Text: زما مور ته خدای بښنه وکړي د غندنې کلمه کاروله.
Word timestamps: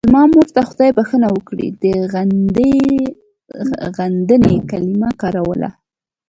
زما 0.07 0.23
مور 0.33 0.47
ته 0.55 0.61
خدای 0.69 0.89
بښنه 0.97 1.27
وکړي 1.35 1.67
د 1.83 1.85
غندنې 3.97 4.55
کلمه 4.71 5.09
کاروله. 5.21 5.69